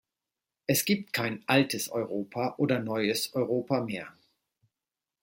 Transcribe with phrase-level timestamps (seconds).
[0.65, 4.11] Es gibt kein "altes Europa" oder "neues Europa" mehr.